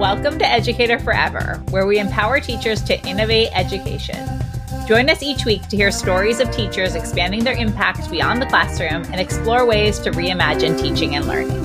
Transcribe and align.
Welcome 0.00 0.38
to 0.38 0.48
Educator 0.48 0.98
Forever, 0.98 1.62
where 1.68 1.86
we 1.86 1.98
empower 1.98 2.40
teachers 2.40 2.82
to 2.84 2.98
innovate 3.06 3.50
education. 3.52 4.26
Join 4.88 5.10
us 5.10 5.22
each 5.22 5.44
week 5.44 5.68
to 5.68 5.76
hear 5.76 5.90
stories 5.90 6.40
of 6.40 6.50
teachers 6.50 6.94
expanding 6.94 7.44
their 7.44 7.54
impact 7.54 8.10
beyond 8.10 8.40
the 8.40 8.46
classroom 8.46 9.02
and 9.12 9.20
explore 9.20 9.66
ways 9.66 9.98
to 9.98 10.10
reimagine 10.12 10.80
teaching 10.80 11.16
and 11.16 11.26
learning. 11.26 11.62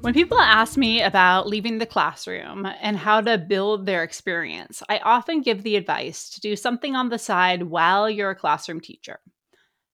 When 0.00 0.14
people 0.14 0.40
ask 0.40 0.78
me 0.78 1.02
about 1.02 1.46
leaving 1.46 1.76
the 1.76 1.84
classroom 1.84 2.66
and 2.80 2.96
how 2.96 3.20
to 3.20 3.36
build 3.36 3.84
their 3.84 4.02
experience, 4.02 4.82
I 4.88 4.96
often 5.00 5.42
give 5.42 5.62
the 5.62 5.76
advice 5.76 6.30
to 6.30 6.40
do 6.40 6.56
something 6.56 6.96
on 6.96 7.10
the 7.10 7.18
side 7.18 7.64
while 7.64 8.08
you're 8.08 8.30
a 8.30 8.34
classroom 8.34 8.80
teacher. 8.80 9.20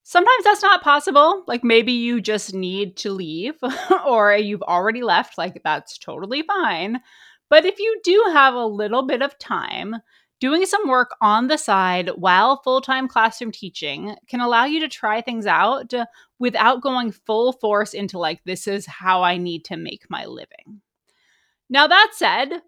Sometimes 0.02 0.44
that's 0.44 0.62
not 0.62 0.82
possible. 0.82 1.44
Like 1.46 1.62
maybe 1.62 1.92
you 1.92 2.20
just 2.20 2.54
need 2.54 2.96
to 2.98 3.12
leave 3.12 3.54
or 4.06 4.34
you've 4.34 4.62
already 4.62 5.02
left. 5.02 5.38
Like 5.38 5.60
that's 5.62 5.98
totally 5.98 6.42
fine. 6.42 7.00
But 7.48 7.64
if 7.64 7.78
you 7.78 8.00
do 8.02 8.24
have 8.32 8.54
a 8.54 8.66
little 8.66 9.02
bit 9.02 9.22
of 9.22 9.38
time, 9.38 9.96
doing 10.40 10.66
some 10.66 10.88
work 10.88 11.14
on 11.20 11.46
the 11.46 11.56
side 11.56 12.10
while 12.16 12.60
full 12.64 12.80
time 12.80 13.06
classroom 13.06 13.52
teaching 13.52 14.16
can 14.26 14.40
allow 14.40 14.64
you 14.64 14.80
to 14.80 14.88
try 14.88 15.20
things 15.20 15.46
out 15.46 15.92
without 16.40 16.82
going 16.82 17.12
full 17.12 17.52
force 17.52 17.94
into 17.94 18.18
like, 18.18 18.42
this 18.44 18.66
is 18.66 18.84
how 18.86 19.22
I 19.22 19.36
need 19.36 19.64
to 19.66 19.76
make 19.76 20.10
my 20.10 20.24
living. 20.24 20.80
Now, 21.70 21.86
that 21.86 22.10
said, 22.14 22.60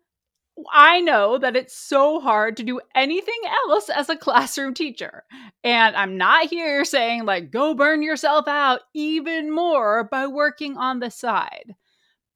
I 0.73 1.01
know 1.01 1.39
that 1.39 1.57
it's 1.57 1.77
so 1.77 2.21
hard 2.21 2.57
to 2.57 2.63
do 2.63 2.81
anything 2.95 3.41
else 3.67 3.89
as 3.89 4.09
a 4.09 4.17
classroom 4.25 4.75
teacher. 4.75 5.25
And 5.63 5.97
I'm 5.97 6.17
not 6.17 6.47
here 6.47 6.85
saying, 6.85 7.25
like, 7.25 7.51
go 7.51 7.75
burn 7.75 8.03
yourself 8.03 8.47
out 8.47 8.81
even 8.95 9.51
more 9.51 10.05
by 10.05 10.27
working 10.27 10.77
on 10.77 11.01
the 11.01 11.11
side. 11.11 11.75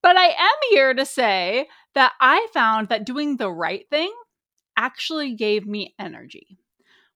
But 0.02 0.16
I 0.16 0.28
am 0.28 0.56
here 0.70 0.94
to 0.94 1.04
say 1.04 1.68
that 1.94 2.12
I 2.20 2.46
found 2.52 2.88
that 2.88 3.04
doing 3.04 3.36
the 3.36 3.50
right 3.50 3.88
thing 3.90 4.12
actually 4.76 5.34
gave 5.34 5.66
me 5.66 5.94
energy. 5.98 6.58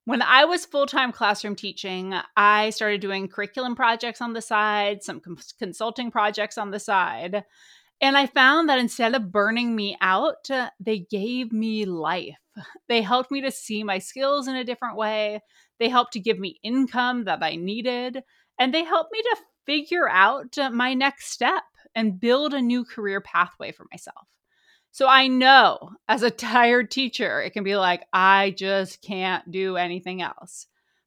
When 0.04 0.20
I 0.20 0.44
was 0.46 0.66
full 0.66 0.86
time 0.86 1.12
classroom 1.12 1.54
teaching, 1.54 2.14
I 2.36 2.70
started 2.70 3.00
doing 3.00 3.28
curriculum 3.28 3.76
projects 3.76 4.20
on 4.20 4.32
the 4.32 4.42
side, 4.42 5.04
some 5.04 5.22
consulting 5.58 6.10
projects 6.10 6.58
on 6.58 6.72
the 6.72 6.80
side. 6.80 7.44
And 8.02 8.18
I 8.18 8.26
found 8.26 8.68
that 8.68 8.80
instead 8.80 9.14
of 9.14 9.30
burning 9.30 9.76
me 9.76 9.96
out, 10.00 10.50
uh, 10.50 10.70
they 10.80 10.98
gave 10.98 11.52
me 11.52 11.84
life. 11.84 12.36
They 12.88 13.00
helped 13.00 13.30
me 13.30 13.40
to 13.42 13.52
see 13.52 13.84
my 13.84 14.00
skills 14.00 14.48
in 14.48 14.56
a 14.56 14.64
different 14.64 14.96
way. 14.96 15.40
They 15.78 15.88
helped 15.88 16.14
to 16.14 16.20
give 16.20 16.38
me 16.38 16.58
income 16.64 17.24
that 17.24 17.42
I 17.44 17.54
needed. 17.54 18.24
And 18.58 18.74
they 18.74 18.82
helped 18.82 19.12
me 19.12 19.22
to 19.22 19.36
figure 19.66 20.08
out 20.08 20.58
uh, 20.58 20.70
my 20.70 20.94
next 20.94 21.30
step 21.30 21.62
and 21.94 22.18
build 22.18 22.54
a 22.54 22.60
new 22.60 22.84
career 22.84 23.20
pathway 23.20 23.70
for 23.70 23.86
myself. 23.92 24.26
So 24.90 25.06
I 25.06 25.28
know 25.28 25.92
as 26.08 26.24
a 26.24 26.30
tired 26.50 26.90
teacher, 26.90 27.40
it 27.40 27.50
can 27.50 27.62
be 27.62 27.76
like, 27.76 28.04
I 28.12 28.54
just 28.58 29.00
can't 29.00 29.48
do 29.50 29.76
anything 29.76 30.22
else. 30.22 30.66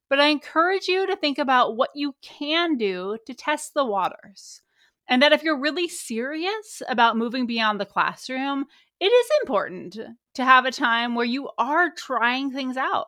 But 0.09 0.21
I 0.21 0.27
encourage 0.27 0.87
you 0.87 1.07
to 1.07 1.17
think 1.17 1.39
about 1.39 1.75
what 1.75 1.89
you 1.93 2.15
can 2.21 2.77
do 2.77 3.17
to 3.25 3.33
test 3.33 3.73
the 3.73 3.85
waters. 3.85 4.61
And 5.07 5.21
that 5.21 5.33
if 5.33 5.43
you're 5.43 5.59
really 5.59 5.87
serious 5.87 6.81
about 6.87 7.17
moving 7.17 7.45
beyond 7.45 7.79
the 7.79 7.85
classroom, 7.85 8.65
it 8.99 9.05
is 9.05 9.27
important 9.41 9.97
to 10.35 10.45
have 10.45 10.65
a 10.65 10.71
time 10.71 11.15
where 11.15 11.25
you 11.25 11.49
are 11.57 11.91
trying 11.91 12.51
things 12.51 12.77
out 12.77 13.07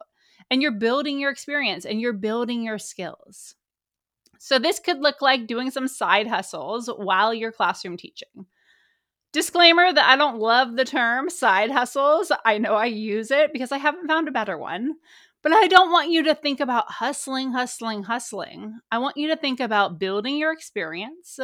and 0.52 0.62
you're 0.62 0.72
building 0.72 1.20
your 1.20 1.32
experience 1.32 1.86
and 1.86 2.00
you're 2.00 2.14
building 2.14 2.64
your 2.64 2.78
skills. 2.78 3.56
So, 4.40 4.60
this 4.60 4.80
could 4.80 5.00
look 5.00 5.22
like 5.22 5.48
doing 5.48 5.72
some 5.72 5.88
side 5.88 6.28
hustles 6.28 6.90
while 6.96 7.34
you're 7.34 7.52
classroom 7.52 7.98
teaching. 7.98 8.46
Disclaimer 9.34 9.92
that 9.92 10.10
I 10.10 10.16
don't 10.16 10.40
love 10.40 10.76
the 10.76 10.86
term 10.86 11.30
side 11.30 11.72
hustles. 11.72 12.32
I 12.46 12.60
know 12.60 12.74
I 12.74 12.86
use 12.86 13.32
it 13.32 13.52
because 13.52 13.72
I 13.72 13.78
haven't 13.78 14.08
found 14.08 14.28
a 14.28 14.32
better 14.32 14.58
one. 14.58 14.96
But 15.44 15.54
I 15.54 15.68
don't 15.68 15.92
want 15.92 16.10
you 16.10 16.24
to 16.24 16.36
think 16.36 16.60
about 16.60 16.92
hustling, 16.92 17.52
hustling, 17.52 18.04
hustling. 18.04 18.80
I 18.92 18.98
want 18.98 19.18
you 19.18 19.28
to 19.30 19.36
think 19.36 19.60
about 19.60 20.00
building 20.00 20.38
your 20.38 20.52
experience, 20.52 21.40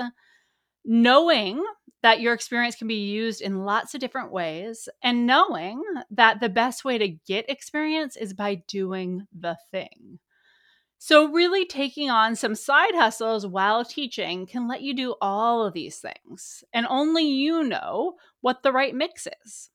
knowing 0.86 1.64
that 2.02 2.20
your 2.20 2.34
experience 2.34 2.76
can 2.76 2.88
be 2.88 2.96
used 2.96 3.42
in 3.42 3.64
lots 3.64 3.96
of 3.96 4.02
different 4.02 4.32
ways 4.32 4.90
and 5.02 5.26
knowing 5.26 5.82
that 6.12 6.42
the 6.42 6.50
best 6.50 6.84
way 6.84 6.98
to 6.98 7.08
get 7.08 7.50
experience 7.50 8.18
is 8.18 8.34
by 8.34 8.56
doing 8.68 9.26
the 9.38 9.58
thing. 9.72 10.20
So, 11.06 11.30
really 11.32 11.66
taking 11.66 12.10
on 12.10 12.38
some 12.38 12.56
side 12.56 12.96
hustles 12.96 13.46
while 13.46 13.84
teaching 13.84 14.46
can 14.46 14.70
let 14.70 14.82
you 14.82 14.94
do 14.94 15.16
all 15.20 15.66
of 15.66 15.74
these 15.74 15.98
things, 16.00 16.64
and 16.72 16.88
only 16.90 17.26
you 17.26 17.64
know 17.64 18.14
what 18.40 18.64
the 18.64 18.72
right 18.72 18.96
mix 18.96 19.28
is. 19.44 19.70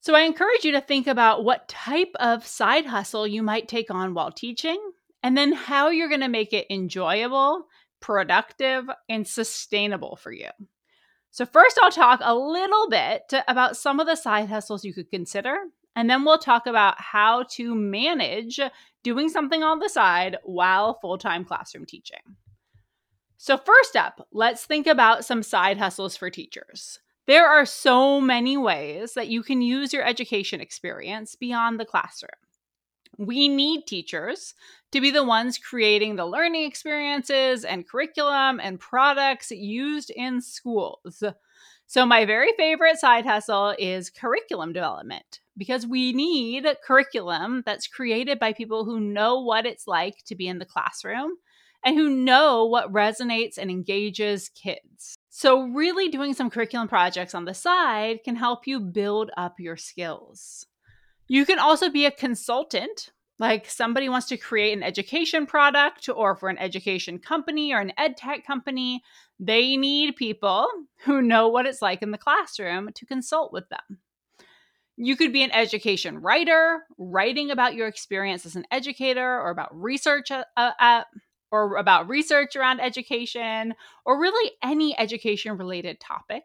So, 0.00 0.14
I 0.14 0.24
encourage 0.24 0.62
you 0.62 0.72
to 0.72 0.82
think 0.82 1.06
about 1.06 1.42
what 1.42 1.68
type 1.68 2.12
of 2.16 2.46
side 2.46 2.84
hustle 2.84 3.26
you 3.26 3.42
might 3.42 3.66
take 3.66 3.90
on 3.90 4.12
while 4.12 4.30
teaching, 4.30 4.78
and 5.22 5.38
then 5.38 5.52
how 5.52 5.88
you're 5.88 6.10
going 6.10 6.20
to 6.20 6.28
make 6.28 6.52
it 6.52 6.66
enjoyable 6.68 7.66
productive, 8.06 8.84
and 9.08 9.26
sustainable 9.26 10.14
for 10.14 10.30
you. 10.30 10.48
So, 11.32 11.44
first, 11.44 11.76
I'll 11.82 11.90
talk 11.90 12.20
a 12.22 12.36
little 12.36 12.88
bit 12.88 13.34
about 13.48 13.76
some 13.76 13.98
of 13.98 14.06
the 14.06 14.14
side 14.14 14.48
hustles 14.48 14.84
you 14.84 14.94
could 14.94 15.10
consider, 15.10 15.56
and 15.96 16.08
then 16.08 16.24
we'll 16.24 16.38
talk 16.38 16.68
about 16.68 17.00
how 17.00 17.42
to 17.54 17.74
manage 17.74 18.60
doing 19.02 19.28
something 19.28 19.64
on 19.64 19.80
the 19.80 19.88
side 19.88 20.36
while 20.44 21.00
full 21.00 21.18
time 21.18 21.44
classroom 21.44 21.84
teaching. 21.84 22.36
So, 23.38 23.56
first 23.56 23.96
up, 23.96 24.28
let's 24.30 24.64
think 24.64 24.86
about 24.86 25.24
some 25.24 25.42
side 25.42 25.76
hustles 25.76 26.16
for 26.16 26.30
teachers. 26.30 27.00
There 27.26 27.48
are 27.48 27.66
so 27.66 28.20
many 28.20 28.56
ways 28.56 29.14
that 29.14 29.26
you 29.26 29.42
can 29.42 29.62
use 29.62 29.92
your 29.92 30.04
education 30.04 30.60
experience 30.60 31.34
beyond 31.34 31.80
the 31.80 31.84
classroom. 31.84 32.30
We 33.18 33.48
need 33.48 33.86
teachers 33.86 34.54
to 34.92 35.00
be 35.00 35.10
the 35.10 35.24
ones 35.24 35.58
creating 35.58 36.16
the 36.16 36.26
learning 36.26 36.64
experiences 36.64 37.64
and 37.64 37.88
curriculum 37.88 38.60
and 38.60 38.78
products 38.78 39.50
used 39.50 40.10
in 40.10 40.40
schools. 40.40 41.22
So, 41.88 42.04
my 42.04 42.24
very 42.24 42.52
favorite 42.56 42.98
side 42.98 43.24
hustle 43.24 43.74
is 43.78 44.10
curriculum 44.10 44.72
development 44.72 45.40
because 45.56 45.86
we 45.86 46.12
need 46.12 46.66
curriculum 46.84 47.62
that's 47.64 47.86
created 47.86 48.40
by 48.40 48.52
people 48.52 48.84
who 48.84 48.98
know 48.98 49.40
what 49.40 49.66
it's 49.66 49.86
like 49.86 50.24
to 50.24 50.34
be 50.34 50.48
in 50.48 50.58
the 50.58 50.64
classroom 50.64 51.36
and 51.84 51.96
who 51.96 52.10
know 52.10 52.64
what 52.64 52.92
resonates 52.92 53.56
and 53.56 53.70
engages 53.70 54.48
kids. 54.48 55.16
So, 55.30 55.62
really 55.62 56.08
doing 56.08 56.34
some 56.34 56.50
curriculum 56.50 56.88
projects 56.88 57.34
on 57.34 57.44
the 57.44 57.54
side 57.54 58.24
can 58.24 58.34
help 58.34 58.66
you 58.66 58.80
build 58.80 59.30
up 59.36 59.60
your 59.60 59.76
skills. 59.76 60.66
You 61.28 61.44
can 61.44 61.58
also 61.58 61.90
be 61.90 62.06
a 62.06 62.10
consultant, 62.10 63.10
like 63.38 63.68
somebody 63.68 64.08
wants 64.08 64.28
to 64.28 64.36
create 64.36 64.76
an 64.76 64.82
education 64.82 65.46
product 65.46 66.08
or 66.08 66.36
for 66.36 66.48
an 66.48 66.58
education 66.58 67.18
company 67.18 67.72
or 67.72 67.80
an 67.80 67.92
ed 67.98 68.16
tech 68.16 68.46
company. 68.46 69.02
They 69.38 69.76
need 69.76 70.16
people 70.16 70.68
who 71.04 71.20
know 71.20 71.48
what 71.48 71.66
it's 71.66 71.82
like 71.82 72.02
in 72.02 72.12
the 72.12 72.18
classroom 72.18 72.90
to 72.94 73.06
consult 73.06 73.52
with 73.52 73.68
them. 73.68 73.98
You 74.96 75.16
could 75.16 75.32
be 75.32 75.42
an 75.42 75.50
education 75.50 76.18
writer, 76.18 76.84
writing 76.96 77.50
about 77.50 77.74
your 77.74 77.86
experience 77.86 78.46
as 78.46 78.56
an 78.56 78.64
educator 78.70 79.38
or 79.40 79.50
about 79.50 79.68
research 79.78 80.30
uh, 80.30 80.44
uh, 80.56 81.02
or 81.50 81.76
about 81.76 82.08
research 82.08 82.56
around 82.56 82.80
education 82.80 83.74
or 84.06 84.18
really 84.18 84.52
any 84.62 84.98
education 84.98 85.58
related 85.58 86.00
topic 86.00 86.44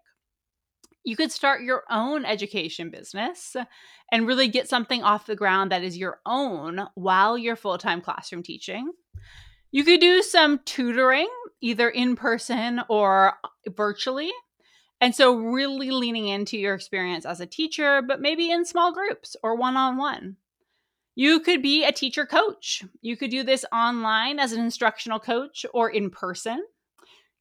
you 1.04 1.16
could 1.16 1.32
start 1.32 1.62
your 1.62 1.84
own 1.90 2.26
education 2.26 2.90
business 2.90 3.56
and 4.12 4.28
really 4.28 4.48
get 4.48 4.70
something 4.70 5.04
off 5.04 5.26
the 5.26 5.36
ground 5.36 5.72
that 5.72 5.84
is 5.84 5.98
your 5.98 6.20
own 6.26 6.88
while 6.96 7.38
you're 7.38 7.56
full 7.56 7.78
time 7.78 8.02
classroom 8.02 8.44
teaching. 8.44 8.92
You 9.72 9.84
could 9.84 10.02
do 10.02 10.22
some 10.22 10.60
tutoring, 10.66 11.30
either 11.62 11.90
in 11.90 12.16
person 12.16 12.82
or 12.90 13.34
virtually. 13.68 14.32
And 15.00 15.16
so, 15.16 15.36
really 15.36 15.90
leaning 15.90 16.28
into 16.28 16.58
your 16.58 16.76
experience 16.76 17.26
as 17.26 17.40
a 17.40 17.48
teacher, 17.48 18.04
but 18.04 18.22
maybe 18.22 18.52
in 18.52 18.66
small 18.66 18.94
groups 18.94 19.36
or 19.42 19.56
one 19.56 19.76
on 19.76 19.98
one. 19.98 20.36
You 21.16 21.40
could 21.40 21.62
be 21.62 21.84
a 21.84 21.92
teacher 21.92 22.26
coach. 22.26 22.84
You 23.02 23.18
could 23.18 23.32
do 23.32 23.44
this 23.44 23.66
online 23.74 24.40
as 24.40 24.54
an 24.54 24.64
instructional 24.64 25.20
coach 25.20 25.66
or 25.74 25.90
in 25.90 26.10
person. 26.10 26.64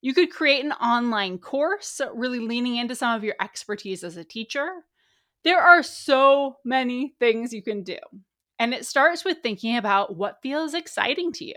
You 0.01 0.13
could 0.15 0.31
create 0.31 0.65
an 0.65 0.71
online 0.73 1.37
course, 1.37 2.01
really 2.13 2.39
leaning 2.39 2.75
into 2.75 2.95
some 2.95 3.15
of 3.15 3.23
your 3.23 3.35
expertise 3.39 4.03
as 4.03 4.17
a 4.17 4.23
teacher. 4.23 4.85
There 5.43 5.61
are 5.61 5.83
so 5.83 6.57
many 6.65 7.15
things 7.19 7.53
you 7.53 7.61
can 7.61 7.83
do. 7.83 7.97
And 8.57 8.73
it 8.73 8.85
starts 8.85 9.23
with 9.23 9.39
thinking 9.41 9.77
about 9.77 10.15
what 10.15 10.41
feels 10.41 10.73
exciting 10.73 11.31
to 11.33 11.45
you. 11.45 11.55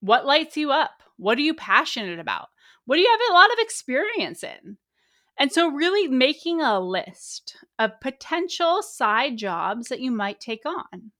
What 0.00 0.26
lights 0.26 0.56
you 0.56 0.70
up? 0.70 1.02
What 1.16 1.38
are 1.38 1.42
you 1.42 1.54
passionate 1.54 2.18
about? 2.18 2.48
What 2.84 2.96
do 2.96 3.02
you 3.02 3.10
have 3.10 3.30
a 3.30 3.34
lot 3.34 3.52
of 3.52 3.58
experience 3.58 4.44
in? 4.44 4.78
And 5.38 5.52
so, 5.52 5.68
really 5.68 6.08
making 6.08 6.62
a 6.62 6.80
list 6.80 7.56
of 7.78 8.00
potential 8.00 8.82
side 8.82 9.36
jobs 9.36 9.88
that 9.88 10.00
you 10.00 10.10
might 10.10 10.40
take 10.40 10.64
on. 10.64 11.10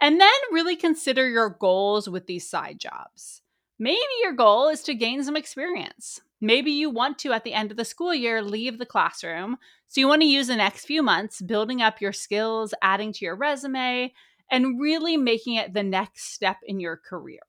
And 0.00 0.20
then 0.20 0.30
really 0.50 0.76
consider 0.76 1.28
your 1.28 1.50
goals 1.50 2.08
with 2.08 2.26
these 2.26 2.48
side 2.48 2.78
jobs. 2.80 3.42
Maybe 3.78 3.98
your 4.22 4.32
goal 4.32 4.68
is 4.68 4.82
to 4.84 4.94
gain 4.94 5.22
some 5.22 5.36
experience. 5.36 6.20
Maybe 6.40 6.70
you 6.70 6.90
want 6.90 7.18
to, 7.20 7.32
at 7.32 7.44
the 7.44 7.52
end 7.52 7.70
of 7.70 7.76
the 7.76 7.84
school 7.84 8.14
year, 8.14 8.42
leave 8.42 8.78
the 8.78 8.86
classroom. 8.86 9.56
So 9.88 10.00
you 10.00 10.08
want 10.08 10.22
to 10.22 10.28
use 10.28 10.48
the 10.48 10.56
next 10.56 10.84
few 10.84 11.02
months 11.02 11.40
building 11.40 11.82
up 11.82 12.00
your 12.00 12.12
skills, 12.12 12.74
adding 12.82 13.12
to 13.14 13.24
your 13.24 13.36
resume, 13.36 14.12
and 14.50 14.80
really 14.80 15.16
making 15.16 15.54
it 15.54 15.74
the 15.74 15.82
next 15.82 16.32
step 16.32 16.56
in 16.64 16.80
your 16.80 16.96
career. 16.96 17.40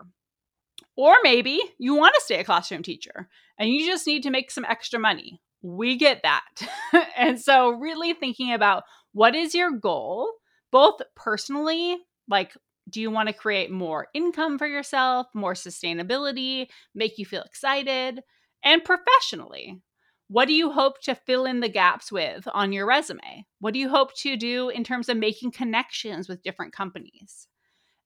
Or 0.96 1.16
maybe 1.24 1.62
you 1.78 1.96
want 1.96 2.16
to 2.16 2.22
stay 2.22 2.40
a 2.40 2.44
classroom 2.44 2.84
teacher 2.84 3.30
and 3.58 3.70
you 3.70 3.86
just 3.86 4.06
need 4.06 4.24
to 4.24 4.32
make 4.32 4.52
some 4.52 4.66
extra 4.66 5.00
money. 5.00 5.42
We 5.62 5.98
get 5.98 6.22
that. 6.24 6.44
and 7.18 7.40
so, 7.40 7.72
really 7.72 8.14
thinking 8.14 8.54
about 8.54 8.84
what 9.14 9.36
is 9.36 9.56
your 9.56 9.72
goal, 9.72 10.32
both 10.72 11.02
personally, 11.16 11.98
like 12.28 12.54
do 12.90 13.02
you 13.02 13.12
want 13.12 13.28
to 13.28 13.34
create 13.34 13.72
more 13.72 14.08
income 14.14 14.58
for 14.58 14.68
yourself, 14.68 15.28
more 15.34 15.54
sustainability, 15.54 16.68
make 16.96 17.18
you 17.18 17.26
feel 17.26 17.44
excited? 17.44 18.22
And 18.64 18.84
professionally, 18.84 19.82
what 20.28 20.48
do 20.48 20.54
you 20.54 20.72
hope 20.72 21.02
to 21.02 21.16
fill 21.16 21.46
in 21.46 21.60
the 21.60 21.70
gaps 21.70 22.12
with 22.12 22.48
on 22.54 22.72
your 22.72 22.86
resume? 22.86 23.46
What 23.60 23.74
do 23.74 23.80
you 23.80 23.90
hope 23.90 24.16
to 24.18 24.38
do 24.38 24.70
in 24.70 24.84
terms 24.84 25.10
of 25.10 25.18
making 25.18 25.52
connections 25.52 26.30
with 26.30 26.44
different 26.44 26.74
companies? 26.74 27.48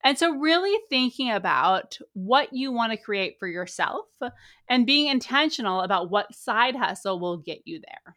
And 0.05 0.17
so, 0.17 0.35
really 0.35 0.77
thinking 0.89 1.31
about 1.31 1.97
what 2.13 2.49
you 2.51 2.71
want 2.71 2.91
to 2.91 2.97
create 2.97 3.35
for 3.39 3.47
yourself 3.47 4.05
and 4.69 4.85
being 4.85 5.07
intentional 5.07 5.81
about 5.81 6.09
what 6.09 6.33
side 6.35 6.75
hustle 6.75 7.19
will 7.19 7.37
get 7.37 7.59
you 7.65 7.79
there. 7.79 8.15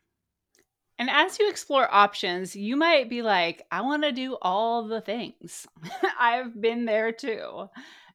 And 0.98 1.10
as 1.10 1.38
you 1.38 1.48
explore 1.50 1.92
options, 1.92 2.56
you 2.56 2.76
might 2.76 3.10
be 3.10 3.20
like, 3.22 3.66
I 3.70 3.82
want 3.82 4.02
to 4.04 4.12
do 4.12 4.38
all 4.40 4.88
the 4.88 5.00
things. 5.00 5.66
I've 6.18 6.58
been 6.60 6.86
there 6.86 7.12
too. 7.12 7.68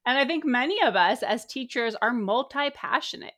And 0.06 0.18
I 0.18 0.26
think 0.26 0.46
many 0.46 0.82
of 0.84 0.96
us 0.96 1.22
as 1.22 1.46
teachers 1.46 1.96
are 2.02 2.14
multi 2.14 2.72
passionate. 2.72 3.34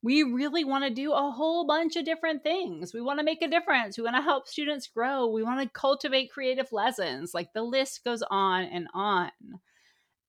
We 0.00 0.22
really 0.22 0.64
want 0.64 0.84
to 0.84 0.90
do 0.90 1.12
a 1.12 1.30
whole 1.32 1.66
bunch 1.66 1.96
of 1.96 2.04
different 2.04 2.44
things. 2.44 2.94
We 2.94 3.00
want 3.00 3.18
to 3.18 3.24
make 3.24 3.42
a 3.42 3.48
difference. 3.48 3.98
We 3.98 4.04
want 4.04 4.14
to 4.14 4.22
help 4.22 4.46
students 4.46 4.86
grow. 4.86 5.26
We 5.26 5.42
want 5.42 5.60
to 5.60 5.68
cultivate 5.68 6.30
creative 6.30 6.70
lessons. 6.70 7.34
Like 7.34 7.52
the 7.52 7.64
list 7.64 8.04
goes 8.04 8.22
on 8.30 8.62
and 8.64 8.86
on. 8.94 9.32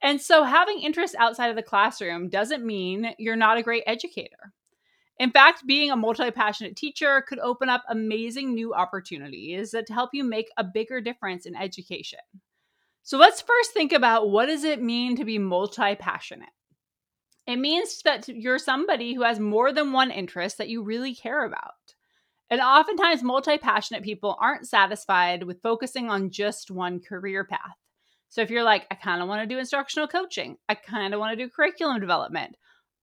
And 0.02 0.20
so, 0.20 0.44
having 0.44 0.80
interests 0.80 1.16
outside 1.20 1.50
of 1.50 1.56
the 1.56 1.62
classroom 1.62 2.30
doesn't 2.30 2.66
mean 2.66 3.14
you're 3.20 3.36
not 3.36 3.58
a 3.58 3.64
great 3.64 3.84
educator. 3.86 4.54
In 5.20 5.32
fact, 5.32 5.68
being 5.68 5.92
a 5.92 5.98
multi 5.98 6.32
passionate 6.32 6.78
teacher 6.78 7.22
could 7.28 7.40
open 7.40 7.68
up 7.68 7.84
amazing 7.90 8.54
new 8.54 8.74
opportunities 8.74 9.72
to 9.72 9.94
help 9.94 10.12
you 10.14 10.24
make 10.24 10.50
a 10.58 10.64
bigger 10.64 11.02
difference 11.02 11.46
in 11.46 11.56
education. 11.56 12.20
So 13.04 13.18
let's 13.18 13.42
first 13.42 13.74
think 13.74 13.92
about 13.92 14.30
what 14.30 14.46
does 14.46 14.64
it 14.64 14.82
mean 14.82 15.18
to 15.18 15.26
be 15.26 15.38
multi 15.38 15.96
passionate? 15.96 16.50
It 17.48 17.58
means 17.58 18.02
that 18.04 18.30
you're 18.30 18.60
somebody 18.60 19.14
who 19.14 19.24
has 19.24 19.40
more 19.40 19.74
than 19.74 19.92
one 19.92 20.12
interest 20.12 20.58
that 20.58 20.70
you 20.70 20.84
really 20.84 21.16
care 21.16 21.44
about. 21.46 21.74
And 22.50 22.62
oftentimes, 22.62 23.22
multi 23.22 23.58
passionate 23.58 24.04
people 24.04 24.38
aren't 24.40 24.68
satisfied 24.68 25.44
with 25.44 25.62
focusing 25.62 26.10
on 26.10 26.30
just 26.30 26.72
one 26.72 27.00
career 27.00 27.44
path. 27.44 27.76
So 28.30 28.42
if 28.42 28.50
you're 28.50 28.64
like, 28.64 28.86
I 28.90 28.96
kind 28.96 29.22
of 29.22 29.28
want 29.28 29.42
to 29.42 29.54
do 29.54 29.60
instructional 29.60 30.08
coaching, 30.08 30.58
I 30.70 30.76
kind 30.76 31.14
of 31.14 31.20
want 31.20 31.38
to 31.38 31.44
do 31.44 31.50
curriculum 31.50 32.00
development, 32.00 32.56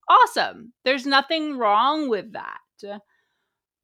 awesome. 0.09 0.73
There's 0.85 1.07
nothing 1.07 1.59
wrong 1.59 2.09
with 2.09 2.33
that. 2.33 2.61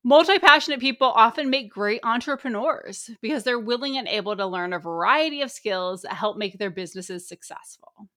Multi 0.05 0.39
passionate 0.41 0.81
people 0.81 1.09
often 1.09 1.49
make 1.49 1.71
great 1.71 2.01
entrepreneurs 2.03 3.09
because 3.21 3.45
they're 3.45 3.61
willing 3.61 3.97
and 3.97 4.09
able 4.09 4.37
to 4.37 4.47
learn 4.47 4.73
a 4.73 4.79
variety 4.79 5.43
of 5.43 5.51
skills 5.51 6.03
that 6.03 6.15
help 6.15 6.37
make 6.37 6.59
their 6.59 6.71
businesses 6.71 7.29
successful. 7.29 8.09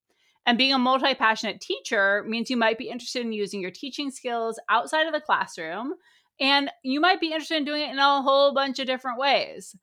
And 0.47 0.57
being 0.57 0.73
a 0.73 0.79
multi 0.79 1.13
passionate 1.13 1.61
teacher 1.61 2.23
means 2.27 2.49
you 2.49 2.57
might 2.57 2.79
be 2.79 2.89
interested 2.89 3.21
in 3.21 3.33
using 3.33 3.61
your 3.61 3.71
teaching 3.71 4.09
skills 4.09 4.59
outside 4.69 5.05
of 5.05 5.13
the 5.13 5.21
classroom, 5.21 5.93
and 6.39 6.71
you 6.83 6.99
might 6.99 7.19
be 7.19 7.27
interested 7.27 7.57
in 7.57 7.65
doing 7.65 7.83
it 7.83 7.91
in 7.91 7.99
a 7.99 8.21
whole 8.21 8.53
bunch 8.53 8.79
of 8.79 8.87
different 8.87 9.19
ways. 9.19 9.75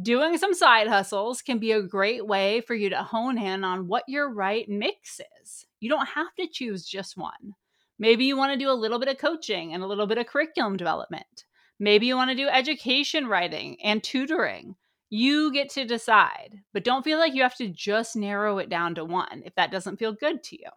Doing 0.00 0.36
some 0.36 0.52
side 0.52 0.88
hustles 0.88 1.40
can 1.40 1.58
be 1.58 1.72
a 1.72 1.82
great 1.82 2.26
way 2.26 2.60
for 2.60 2.74
you 2.74 2.90
to 2.90 3.02
hone 3.02 3.38
in 3.38 3.64
on 3.64 3.88
what 3.88 4.04
your 4.08 4.30
right 4.30 4.68
mix 4.68 5.20
is. 5.40 5.66
You 5.80 5.88
don't 5.88 6.06
have 6.06 6.34
to 6.38 6.46
choose 6.46 6.86
just 6.86 7.16
one. 7.16 7.54
Maybe 7.98 8.24
you 8.24 8.36
want 8.36 8.52
to 8.52 8.58
do 8.58 8.70
a 8.70 8.72
little 8.74 8.98
bit 8.98 9.08
of 9.08 9.18
coaching 9.18 9.72
and 9.72 9.82
a 9.82 9.86
little 9.86 10.06
bit 10.06 10.18
of 10.18 10.26
curriculum 10.26 10.76
development. 10.76 11.44
Maybe 11.78 12.06
you 12.06 12.16
want 12.16 12.30
to 12.30 12.36
do 12.36 12.48
education 12.48 13.26
writing 13.26 13.76
and 13.82 14.02
tutoring. 14.02 14.76
You 15.08 15.52
get 15.52 15.70
to 15.70 15.84
decide, 15.84 16.60
but 16.72 16.84
don't 16.84 17.04
feel 17.04 17.18
like 17.18 17.34
you 17.34 17.42
have 17.42 17.56
to 17.56 17.68
just 17.68 18.16
narrow 18.16 18.58
it 18.58 18.68
down 18.68 18.94
to 18.96 19.04
one 19.04 19.42
if 19.44 19.54
that 19.54 19.70
doesn't 19.70 19.98
feel 19.98 20.12
good 20.12 20.42
to 20.44 20.58
you. 20.58 20.68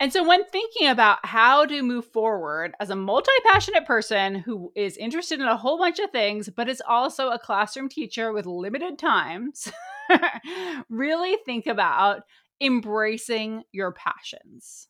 And 0.00 0.12
so, 0.12 0.26
when 0.26 0.44
thinking 0.44 0.88
about 0.88 1.26
how 1.26 1.64
to 1.64 1.82
move 1.82 2.04
forward 2.06 2.74
as 2.78 2.90
a 2.90 2.96
multi 2.96 3.32
passionate 3.46 3.84
person 3.84 4.36
who 4.36 4.70
is 4.76 4.96
interested 4.96 5.40
in 5.40 5.46
a 5.46 5.56
whole 5.56 5.76
bunch 5.76 5.98
of 5.98 6.10
things, 6.10 6.48
but 6.48 6.68
is 6.68 6.82
also 6.86 7.30
a 7.30 7.38
classroom 7.38 7.88
teacher 7.88 8.32
with 8.32 8.46
limited 8.46 8.96
times, 8.96 9.72
really 10.88 11.36
think 11.44 11.66
about 11.66 12.22
embracing 12.60 13.64
your 13.72 13.92
passions. 13.92 14.88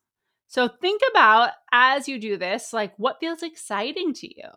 So 0.49 0.67
think 0.67 1.03
about 1.11 1.51
as 1.73 2.09
you 2.09 2.19
do 2.19 2.39
this, 2.39 2.73
like 2.73 2.95
what 2.97 3.21
feels 3.21 3.43
exciting 3.43 4.15
to 4.15 4.27
you? 4.27 4.51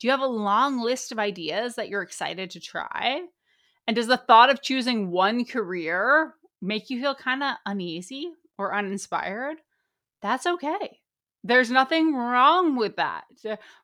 Do 0.00 0.06
you 0.06 0.10
have 0.10 0.20
a 0.20 0.26
long 0.26 0.80
list 0.80 1.12
of 1.12 1.18
ideas 1.18 1.76
that 1.76 1.88
you're 1.88 2.02
excited 2.02 2.50
to 2.50 2.60
try? 2.60 3.22
And 3.86 3.96
does 3.96 4.08
the 4.08 4.16
thought 4.16 4.50
of 4.50 4.62
choosing 4.62 5.10
one 5.10 5.44
career 5.44 6.34
make 6.60 6.90
you 6.90 7.00
feel 7.00 7.14
kind 7.14 7.42
of 7.42 7.54
uneasy 7.64 8.32
or 8.58 8.74
uninspired? 8.74 9.58
That's 10.20 10.46
okay. 10.46 11.00
There's 11.44 11.70
nothing 11.70 12.14
wrong 12.14 12.76
with 12.76 12.96
that. 12.96 13.24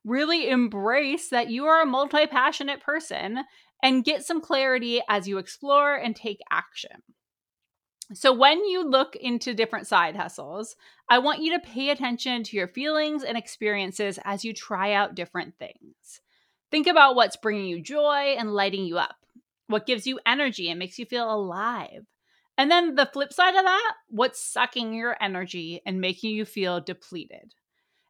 Really 0.05 0.51
embrace 0.51 1.29
that 1.29 1.51
you 1.51 1.67
are 1.67 1.83
a 1.83 1.87
multi 1.87 2.27
passionate 2.27 2.81
person 2.81 3.45
and 3.83 4.05
get 4.05 4.25
some 4.25 4.41
clarity 4.41 5.03
as 5.09 5.29
you 5.29 5.39
explore 5.39 5.95
and 5.95 6.17
take 6.17 6.41
action. 6.51 7.03
So, 8.15 8.33
when 8.33 8.65
you 8.65 8.89
look 8.89 9.17
into 9.17 9.55
different 9.55 9.89
side 9.89 10.15
hustles, 10.15 10.77
I 11.09 11.19
want 11.19 11.43
you 11.43 11.53
to 11.53 11.67
pay 11.67 11.91
attention 11.91 12.45
to 12.45 12.57
your 12.57 12.69
feelings 12.69 13.25
and 13.25 13.37
experiences 13.37 14.21
as 14.25 14.45
you 14.45 14.53
try 14.53 14.93
out 14.93 15.17
different 15.17 15.59
things. 15.59 16.21
Think 16.71 16.87
about 16.87 17.17
what's 17.17 17.37
bringing 17.37 17.67
you 17.67 17.83
joy 17.83 18.37
and 18.39 18.55
lighting 18.55 18.85
you 18.85 18.99
up, 18.99 19.17
what 19.67 19.87
gives 19.87 20.07
you 20.07 20.21
energy 20.25 20.71
and 20.71 20.79
makes 20.79 20.99
you 20.99 21.07
feel 21.07 21.33
alive. 21.33 22.07
And 22.57 22.71
then 22.71 22.95
the 22.95 23.07
flip 23.07 23.33
side 23.33 23.57
of 23.57 23.65
that, 23.65 23.95
what's 24.09 24.41
sucking 24.41 24.95
your 24.95 25.17
energy 25.21 25.81
and 25.85 26.01
making 26.01 26.31
you 26.31 26.45
feel 26.45 26.81
depleted. 26.81 27.55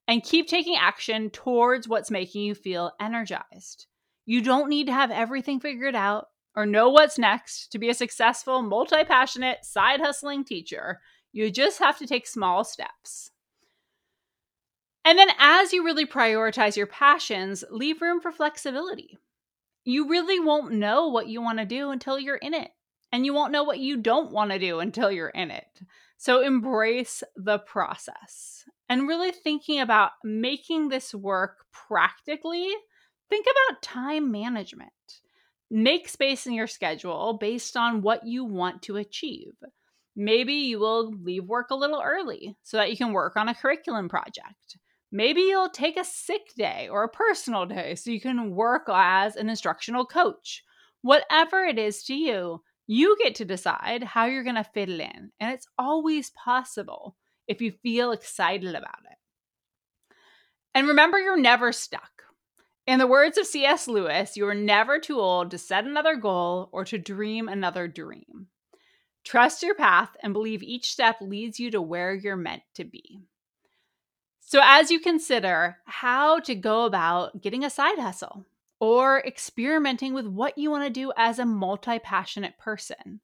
And 0.06 0.23
keep 0.23 0.49
taking 0.49 0.77
action 0.77 1.31
towards 1.31 1.89
what's 1.89 2.11
making 2.11 2.43
you 2.43 2.55
feel 2.55 2.93
energized. 3.01 3.87
You 4.27 4.43
don't 4.43 4.69
need 4.69 4.87
to 4.87 4.93
have 4.93 5.11
everything 5.11 5.61
figured 5.61 5.94
out 5.94 6.29
or 6.56 6.67
know 6.67 6.89
what's 6.89 7.19
next 7.19 7.69
to 7.69 7.79
be 7.79 7.89
a 7.89 7.94
successful, 7.94 8.63
multi 8.63 9.05
passionate, 9.05 9.65
side 9.65 10.01
hustling 10.01 10.44
teacher. 10.44 11.01
You 11.32 11.51
just 11.51 11.79
have 11.81 11.99
to 11.99 12.06
take 12.06 12.27
small 12.27 12.65
steps. 12.65 13.31
And 15.05 15.19
then, 15.19 15.29
as 15.39 15.73
you 15.73 15.84
really 15.84 16.06
prioritize 16.06 16.77
your 16.77 16.87
passions, 16.87 17.65
leave 17.70 18.01
room 18.01 18.20
for 18.20 18.32
flexibility. 18.32 19.19
You 19.84 20.08
really 20.08 20.41
won't 20.41 20.73
know 20.73 21.08
what 21.08 21.29
you 21.29 21.43
want 21.43 21.58
to 21.58 21.67
do 21.67 21.91
until 21.91 22.19
you're 22.19 22.37
in 22.37 22.55
it. 22.55 22.70
And 23.13 23.27
you 23.27 23.34
won't 23.34 23.53
know 23.53 23.65
what 23.65 23.79
you 23.79 23.99
don't 23.99 24.32
want 24.32 24.51
to 24.51 24.58
do 24.58 24.81
until 24.81 25.11
you're 25.11 25.29
in 25.29 25.51
it. 25.51 25.81
So, 26.17 26.41
embrace 26.41 27.23
the 27.37 27.58
process 27.58 28.65
and 28.89 29.08
really 29.08 29.31
thinking 29.31 29.81
about 29.81 30.13
making 30.23 30.89
this 30.89 31.15
work 31.15 31.67
practically. 31.73 32.73
Think 33.29 33.46
about 33.46 33.82
time 33.82 34.31
management. 34.31 34.93
Make 35.76 36.08
space 36.08 36.46
in 36.46 36.52
your 36.52 36.69
schedule 36.69 37.32
based 37.32 37.76
on 37.76 38.00
what 38.00 38.24
you 38.24 38.44
want 38.44 38.82
to 38.82 38.96
achieve. 38.98 39.54
Maybe 40.14 40.52
you 40.52 40.78
will 40.78 41.10
leave 41.10 41.46
work 41.46 41.70
a 41.72 41.74
little 41.74 42.00
early 42.00 42.56
so 42.62 42.76
that 42.76 42.93
you 42.93 42.96
can 42.96 43.12
work 43.12 43.34
on 43.34 43.48
a 43.48 43.56
curriculum 43.56 44.08
project. 44.08 44.78
Maybe 45.10 45.40
you'll 45.40 45.69
take 45.69 45.96
a 45.96 46.04
sick 46.04 46.54
day 46.56 46.88
or 46.88 47.02
a 47.02 47.08
personal 47.08 47.66
day 47.66 47.96
so 47.96 48.12
you 48.12 48.20
can 48.20 48.54
work 48.54 48.84
as 48.88 49.34
an 49.34 49.48
instructional 49.48 50.06
coach. 50.06 50.62
Whatever 51.02 51.64
it 51.64 51.76
is 51.76 52.04
to 52.04 52.14
you, 52.14 52.62
you 52.86 53.16
get 53.20 53.34
to 53.34 53.44
decide 53.44 54.04
how 54.04 54.26
you're 54.26 54.44
going 54.44 54.54
to 54.54 54.62
fit 54.62 54.88
it 54.88 55.00
in. 55.00 55.32
And 55.40 55.52
it's 55.52 55.66
always 55.76 56.31
possible 56.31 57.16
if 57.48 57.60
you 57.60 57.72
feel 57.82 58.12
excited 58.12 58.76
about 58.76 59.02
it. 59.10 60.14
And 60.72 60.86
remember, 60.86 61.19
you're 61.19 61.36
never 61.36 61.72
stuck. 61.72 62.12
In 62.86 62.98
the 62.98 63.06
words 63.06 63.38
of 63.38 63.46
C.S. 63.46 63.88
Lewis, 63.88 64.36
you 64.36 64.46
are 64.46 64.55
never 64.55 64.98
too 64.98 65.19
old 65.19 65.50
to 65.50 65.58
set 65.58 65.84
another 65.84 66.17
goal 66.17 66.69
or 66.70 66.84
to 66.84 66.98
dream 66.98 67.48
another 67.48 67.88
dream. 67.88 68.48
Trust 69.24 69.62
your 69.62 69.74
path 69.74 70.14
and 70.22 70.34
believe 70.34 70.62
each 70.62 70.93
step 70.93 71.17
leads 71.20 71.58
you 71.58 71.70
to 71.70 71.81
where 71.81 72.14
you're 72.14 72.36
meant 72.36 72.62
to 72.74 72.84
be. 72.84 73.20
So, 74.41 74.60
as 74.62 74.91
you 74.91 75.00
consider 75.00 75.79
how 75.86 76.41
to 76.41 76.55
go 76.55 76.84
about 76.84 77.41
getting 77.41 77.64
a 77.64 77.70
side 77.70 77.98
hustle 77.98 78.44
or 78.79 79.20
experimenting 79.20 80.12
with 80.12 80.26
what 80.26 80.58
you 80.58 80.70
want 80.70 80.84
to 80.84 80.91
do 80.91 81.10
as 81.17 81.38
a 81.38 81.46
multi 81.46 81.98
passionate 81.98 82.58
person, 82.58 83.20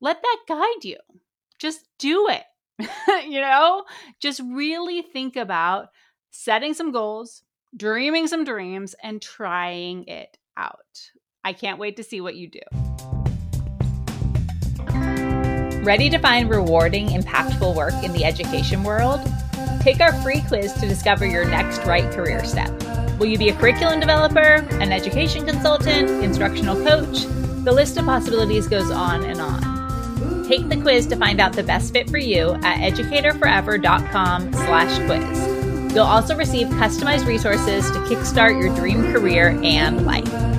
let 0.00 0.22
that 0.22 0.38
guide 0.48 0.84
you. 0.84 0.98
Just 1.58 1.88
do 1.98 2.28
it. 2.28 2.44
you 3.28 3.40
know, 3.40 3.84
just 4.20 4.40
really 4.40 5.02
think 5.02 5.34
about 5.34 5.88
setting 6.30 6.74
some 6.74 6.92
goals, 6.92 7.42
dreaming 7.76 8.26
some 8.26 8.44
dreams, 8.44 8.94
and 9.02 9.20
trying 9.20 10.04
it 10.04 10.36
out. 10.56 10.76
I 11.44 11.52
can't 11.52 11.78
wait 11.78 11.96
to 11.96 12.02
see 12.02 12.20
what 12.20 12.34
you 12.34 12.48
do. 12.48 12.60
Ready 15.82 16.10
to 16.10 16.18
find 16.18 16.50
rewarding, 16.50 17.08
impactful 17.08 17.74
work 17.74 17.94
in 18.04 18.12
the 18.12 18.24
education 18.24 18.84
world? 18.84 19.20
Take 19.80 20.00
our 20.00 20.12
free 20.20 20.42
quiz 20.46 20.74
to 20.74 20.86
discover 20.86 21.24
your 21.24 21.46
next 21.46 21.84
right 21.86 22.12
career 22.12 22.44
step. 22.44 22.70
Will 23.18 23.28
you 23.28 23.38
be 23.38 23.48
a 23.48 23.54
curriculum 23.54 23.98
developer, 23.98 24.66
an 24.72 24.92
education 24.92 25.46
consultant, 25.46 26.10
instructional 26.22 26.76
coach? 26.76 27.24
The 27.64 27.72
list 27.72 27.96
of 27.96 28.04
possibilities 28.04 28.68
goes 28.68 28.90
on 28.90 29.22
and 29.24 29.40
on. 29.40 30.44
Take 30.46 30.68
the 30.68 30.76
quiz 30.76 31.06
to 31.06 31.16
find 31.16 31.40
out 31.40 31.54
the 31.54 31.62
best 31.62 31.92
fit 31.92 32.10
for 32.10 32.18
you 32.18 32.52
at 32.62 32.92
educatorforever.com 32.92 34.52
slash 34.52 34.98
quiz. 35.06 35.49
You'll 35.94 36.04
also 36.04 36.36
receive 36.36 36.68
customized 36.68 37.26
resources 37.26 37.90
to 37.90 37.98
kickstart 38.00 38.60
your 38.60 38.74
dream 38.76 39.12
career 39.12 39.58
and 39.62 40.06
life. 40.06 40.49